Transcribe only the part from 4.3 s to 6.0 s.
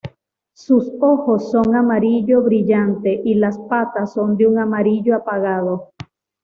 de un amarillo apagado.